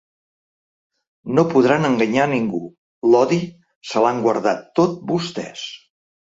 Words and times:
No 1.39 1.43
podran 1.51 1.85
enganyar 1.89 2.23
a 2.25 2.31
ningú, 2.31 2.61
l'odi 3.11 3.39
se'l 3.91 4.09
han 4.13 4.23
guardat 4.25 4.65
tot 4.81 4.97
vostès. 5.13 5.69